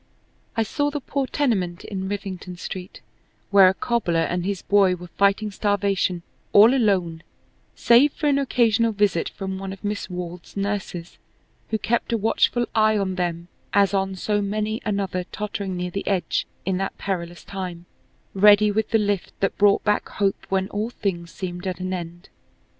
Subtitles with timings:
[0.57, 3.01] I saw the poor tenement in Rivington Street
[3.51, 7.21] where a cobbler and his boy were fighting starvation all alone
[7.75, 11.19] save for an occasional visit from one of Miss Wald's nurses
[11.69, 16.07] who kept a watchful eye on them as on so many another tottering near the
[16.07, 17.85] edge in that perilous time,
[18.33, 22.27] ready with the lift that brought back hope when all things seemed at an end.